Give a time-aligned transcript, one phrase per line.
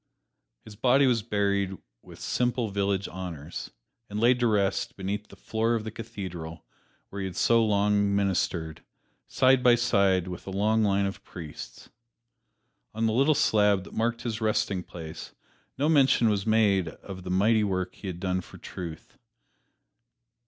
[0.65, 3.69] His body was buried with simple village honors,
[4.09, 6.65] and laid to rest beneath the floor of the Cathedral
[7.09, 8.81] where he had so long ministered,
[9.27, 11.91] side by side with a long line of priests.
[12.95, 15.33] On the little slab that marked his resting place
[15.77, 19.19] no mention was made of the mighty work he had done for truth.